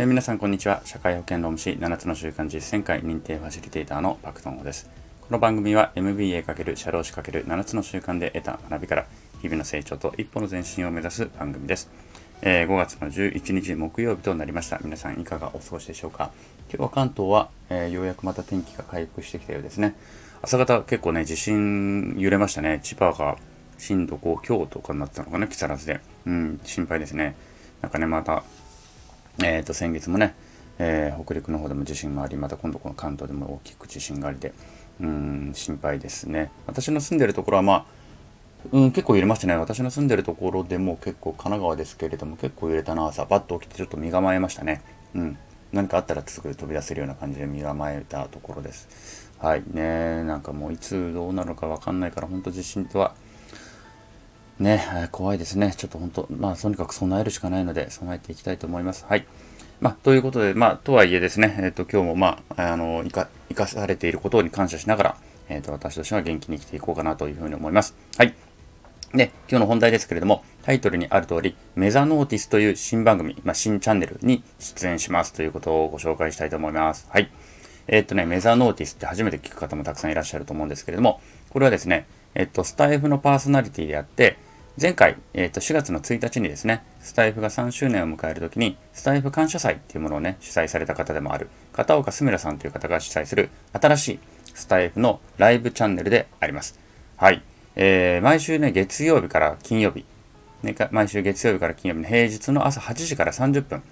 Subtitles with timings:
[0.00, 0.80] えー、皆さんこんにちは。
[0.86, 4.88] 社会保険労務士7つの習慣実践会認定ファシリテーターのパクトンです。
[5.20, 9.06] この番組は MBA× 社労士 ×7 つの習慣で得た学びから
[9.42, 11.90] 日々の成長と一歩の前進を目指す番組です、
[12.40, 14.80] えー、5月の11日木曜日となりました。
[14.82, 16.30] 皆さんいかがお過ごしでしょうか。
[16.70, 19.94] 今日は関東は、えー、ようやくまた天気が回復してきたようですね。
[20.40, 22.80] 朝方結構ね地震揺れましたね。
[22.82, 23.36] 千葉が
[23.76, 26.00] 震度5強とかになったのかな木更津で。
[26.24, 27.36] うん心配ですね。
[27.82, 28.44] なんかねまた
[29.42, 30.34] えー、と先月もね、
[30.78, 34.52] えー、北陸の方でも地震があり、また今度この関東でも大きく地震がありで、
[35.00, 36.50] うん、心配ですね。
[36.66, 37.84] 私の住んでるところは、まあ、
[38.72, 39.56] うん、結構揺れましたね。
[39.56, 44.82] 私の住んでるところでも結構神奈川ですけれども、結構揺れたな、朝、バッと起きてちょっと身構えましたね。
[45.14, 45.38] うん。
[45.72, 49.30] 何かあったらすぐ飛び出せるような感じで身構えたところです。
[49.38, 53.14] はいね、なんかもういつどうなるかわかんないから、本当地震とは
[54.60, 55.72] ね、怖いですね。
[55.76, 59.06] ちょっと本当、まあ、とにかく備えるしかないので、備えていきたいと思います。
[59.08, 59.26] はい。
[59.80, 65.16] まあ、ということで、まあ、とはいえですね、えっ、ー、と、今日も、まあ、あの、生か、生かされていることに感謝しながら、
[65.48, 67.94] えっ、ー、と、私としては元気に生きていこうかなというふうに思います。
[68.18, 68.34] はい。
[69.14, 77.06] で、今日の本題ですけれども、タイトルにある通り、メザノーティスという新番組、まあ、新チャンネルに出演しますということをご紹介したいと思います。
[77.08, 77.30] はい。
[77.88, 84.36] えっ、とね、メザノーティスって初めて聞く方もたくさんいらっしゃると思うんですけれども、これはですね、えっと、スタイフのパーソナリティであって、
[84.80, 94.18] 前回、えー、と4月の1日にですね、スタイフが3周年を迎えるときに、スタイフ感謝祭っていうものをね、主催された方でもある、片岡すみらさんという方が主催する新しい
[94.54, 96.80] スタイフのライブチャンネルであります。
[97.18, 97.42] はい。
[97.76, 100.06] えー、毎週ね、月曜日から金曜日、
[100.62, 103.82] ね、毎週月曜日から金曜日の平日の朝8時から30分、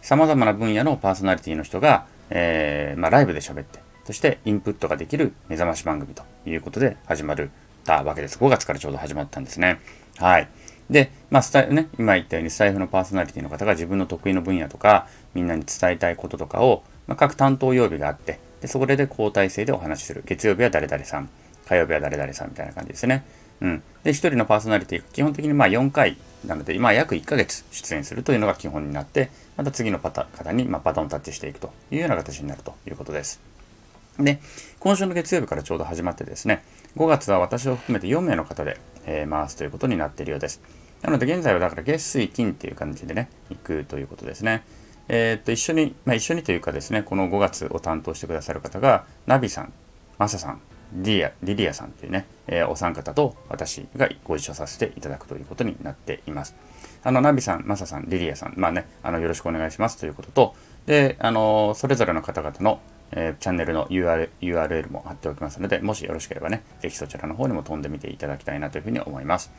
[0.00, 7.50] 様々な分野のパーソナリティの人が、えー、まあ、ライブで喋って、そしてインプットができる目覚まし番組ということで始まる
[7.84, 8.38] たわけです。
[8.38, 9.80] 5月からちょうど始まったんですね。
[10.18, 10.48] はい。
[10.90, 20.22] で、まあ、スタイフね、今言ったようにスタイフのパーソナリティの方が自分の得意の分野とか、みんなに伝えたいこととかを、まあ、各担当曜日があって、でそこで交代制でお話しする。
[20.26, 21.30] 月曜日は誰々さん、
[21.66, 23.24] 火曜日は誰々さんみたいな感じですね。
[23.60, 23.82] うん。
[24.02, 33.40] で、1人のパーソナリティが基本的にまあ4回なので、今約1ヶ月出演するというのが基本になって、また次のパタ方にまあバトンタッチしていくというような形になるということです。
[34.18, 34.40] で、
[34.78, 36.62] 今週の月曜日からちょうど始まってですね、
[36.96, 40.60] 5月は私を含めて4名の方で、えー、回すということになっているようです。
[41.02, 44.64] なので現在はだから月水金っていう感じでね、行くということですね。
[45.08, 49.72] えー、っと、一緒に、まあ、一緒にというかですね、この5月を担当してくださる方が、ナビさん、
[50.18, 50.60] マサさん、
[50.92, 56.54] リリア、リリアさんというね、えー、お三方と私がご一緒させていただくということになっています。
[57.02, 60.54] あの、ナビさん、マサさん、リリアさん、まあね、あの、よろしくお願いしますということと、
[60.86, 62.80] で、あの、それぞれの方々の、
[63.12, 69.50] えー、チャンネルの URL, URL も貼っておきますので、もしよろしければね、ぜひそちらの方にも飛んでみていただきたいなというふうに思います。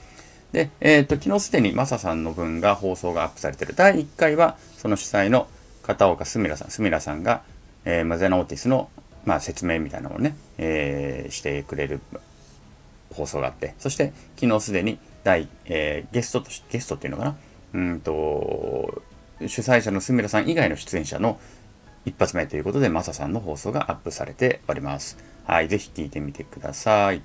[0.52, 3.74] で、えっ、と、昨日すでにマサさんの分が放送がアップされている。
[3.76, 5.48] 第1回は、その主催の
[5.84, 7.44] 片岡すみらさん、すみらさんが、
[7.86, 8.90] えー、マゼノーティスの、
[9.26, 12.02] まあ、説明みたいなのをね、えー、してくれる
[13.14, 17.36] 放送があって、そして昨日すでに第、えー、ゲストとし、ゲストっていうのかな？
[17.74, 19.02] うんと、
[19.48, 21.40] 主催者のすみらさん以外の出演者の
[22.06, 25.18] 一発目ということで、マサさんの放送がアップされております。
[25.46, 27.22] はい、ぜひ聞いてみてください。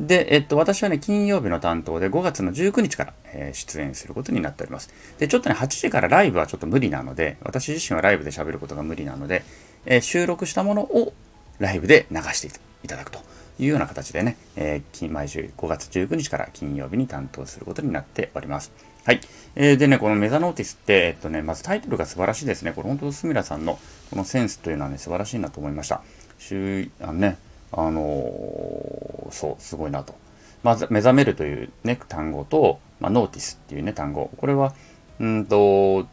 [0.00, 4.90] で、えっと、私はね、金曜日の担当で5月の19日から、えー、出演することになっております。
[5.18, 9.42] で、ちょっとね、8時からライブはちょっと無理なので、私自身はライブで喋ることが無理なので、
[9.86, 11.12] えー、収録したものを
[11.58, 13.20] ライブで流していただくと
[13.58, 18.72] いうような形でね、えー、毎週5月19日から金曜日に担当することになっております。
[19.04, 19.20] はい。
[19.56, 22.72] えー、でね、このメザノーティスって、えっとね、まずタイトルが素晴らしいですね。
[22.72, 23.78] これ本当、スミラさんの
[24.10, 26.02] このセンスというのはね、素晴らしいなと思いました。
[26.38, 27.38] 週、あのね、
[27.72, 30.14] あのー、そう、すごいなと。
[30.62, 34.30] まず、目覚めるというね、単語と、まあ、ノーティスっていうね、単語。
[34.36, 34.74] これは、
[35.20, 36.06] うんと、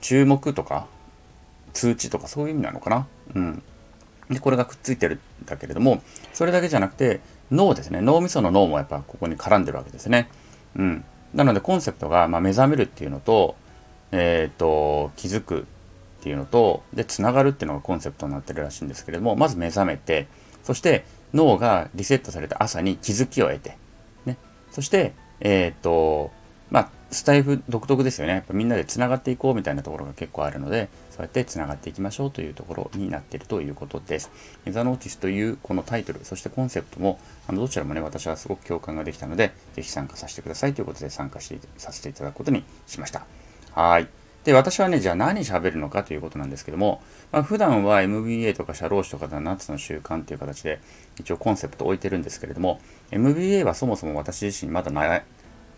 [0.00, 0.86] 注目とか、
[1.72, 3.06] 通知とかそういう意味なのかな。
[3.34, 3.62] うん。
[4.32, 7.20] で、これがくっついてるんだけれども、それだけじゃなくて、
[7.50, 8.00] 脳ですね。
[8.00, 10.28] 脳みその脳もやっぱここに絡んでるわけですね。
[10.76, 11.04] うん。
[11.34, 13.56] なのでコンセプトが、まあ、目覚めるっていうのと、
[14.10, 15.64] えっ、ー、と、気づくっ
[16.22, 20.26] ていうのと、で、つながるっていうのがコンセプトになってるらしいんですけれども、まず目覚めて、
[20.62, 21.04] そして
[21.34, 23.76] 脳がリセットされた朝に気づきを得て、
[24.26, 24.36] ね。
[24.70, 26.30] そして、えっ、ー、と、
[26.70, 28.32] まあ、スタイフ独特ですよね。
[28.32, 34.30] やっぱみんなで繋がっていこうみたいなところが結構あるので、そうやって繋がっていきましょうというところになっているということです。
[34.70, 43.26] ザ・ノーティスというこのタイトル、そしてコンセプトも、あのどちらもね、私はすごく共感ができたので、ぜひ参加させてくださいということで参加してさせていただくことにしました。
[43.72, 44.08] はい。
[44.44, 50.80] で、私はね、じゃあ何喋るのかということなんですけども、まあ、普段は MBA とか社労士とか7つの習慣という形で
[51.20, 52.80] 一応コンセプトを置いてるんですけれども、
[53.10, 54.90] MBA はそもそも私自身まだ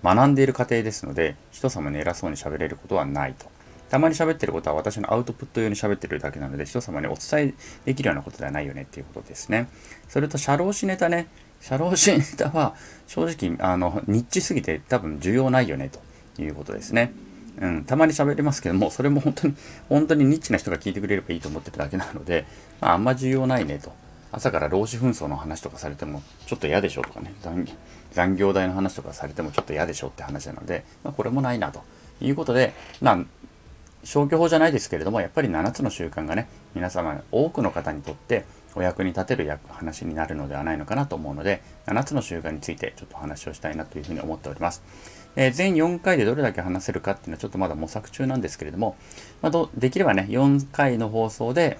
[0.04, 3.46] 学んでいる過程ですので、人様に偉そうに喋れることはないと。
[3.88, 7.54] たまに喋ってることは私のアウトプット用に喋ってるだけなので、人様にお伝え
[7.86, 9.68] できるようなことではないよねっていうことですね。
[10.08, 11.28] それと、社労士ネタね。
[11.60, 12.74] 社労士ネタは、
[13.06, 15.90] 正直、あの、ニッチすぎて多分需要ないよね、
[16.36, 17.12] ということですね。
[17.60, 19.54] うん、たまに喋りますけども、それも本当に、
[19.88, 22.44] 本当にニッチな人が聞いてくれればいいと思ってるだけなので、
[22.80, 23.92] まあ、あんま需要ないねと。
[24.34, 27.32] 朝から労使紛争の話とかされてもちょっと嫌でしょとかね
[28.12, 31.82] 残業代の話とかされてもちょっと嫌でしょって話なので、まあ、これもないなと
[32.20, 33.18] いうことで、まあ、
[34.02, 38.44] 消去法じゃないですけれどもやっぱり7つの習慣がね皆様多くの方にとって
[38.76, 44.82] お役に立てる話になるのではないのかなと思うので7つの習慣についてちょっと話をしたいなというふうに思っております。
[45.36, 48.96] えー、全4回でどれだけ話せるかっていうのはちょっとまだ模索中なんですけれども、
[49.42, 51.78] まあ、できればね4回の放送で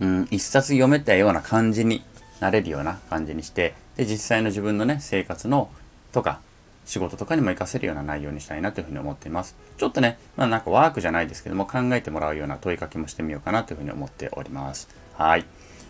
[0.00, 2.02] うん、一冊読めたような感じに
[2.40, 5.70] なれるような感じにして、で、実際の自分のね、生活の、
[6.12, 6.40] とか、
[6.84, 9.56] 仕事とかにも活かせるような内容にしたいなというふうに思っています。
[9.78, 14.88] ちょっとね、まあなんかワークじゃないですけども、考えてもらうような問いかけもしてみようかなというふうに思っております。
[15.14, 15.44] はい。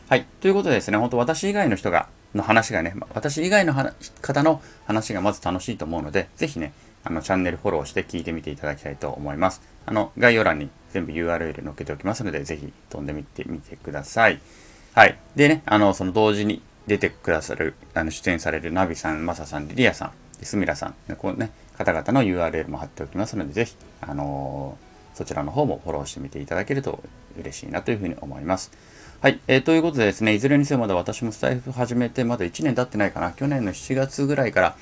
[0.08, 0.26] はい。
[0.40, 3.74] ということでですね、本当私以外の人が、の話がね、私以外の
[4.20, 6.72] 方の話がまず楽しいと思うので、ぜひね、
[7.04, 9.62] あの、チャンネルフォローして聞いてみていただきたいと思います。
[9.86, 14.38] あの、概要欄に全部 URL 載っけておきますので、ぜひ飛んでみてみてください。
[14.92, 15.18] はい。
[15.34, 27.02] でね、あの、その同時に出てくださる、あの、出演されるナビさん、マサさん、リリアさん、スミラさん、こうね、方々の URL も貼っておきますので、ぜひ、あのー、そちらの方もフォローしてみていただけると
[27.36, 28.70] 嬉しいなというふうに思います。
[29.20, 29.40] はい。
[29.48, 33.32] えー、ということでですね、いずれにせよまだ私もスタイフ始めてまだ1年経ってないかな。
[33.32, 34.76] 去年の7月ぐらいから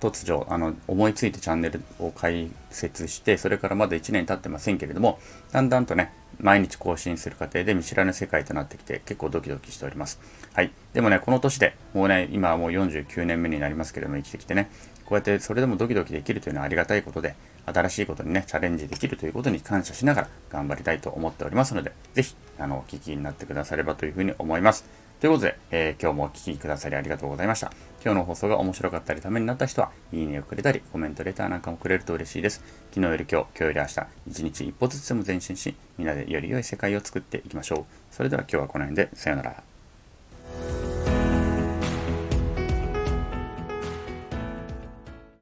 [0.00, 5.18] 突如あの思いついてチャンネルを開設してそれからまだ1年経ってませんけれども
[5.52, 10.20] だんだんとね毎日更新する過程で見知らぬ世界となってきて結構ドキドキしております。
[10.52, 10.70] はい。
[10.92, 14.70] でもねこの年でもうね今はもう49年目になりますけれども生きてきてね
[15.04, 17.34] こうやってそれでもドキドキできるというのはありがたいことで
[17.66, 24.84] 新しいことにねチャレンジできるということに感謝しながら頑張りたいと思っておりますので是非あのお聞きになってくださればというふうに思います。
[25.20, 27.72] ということで、えー、今日もお聴きくださりありがとうございました。
[28.04, 32.62] 今日の放送が面白かったりためになった人は、いいねをくれたり、コメント、レターなんかもくれると嬉しいです。
[32.92, 37.84] 昨日より今日、今日より明日、一日一歩ずつでも前進し、みんなでより良い世界を作っていきましょう。
[38.12, 39.67] それでは今日はこの辺で、さようなら。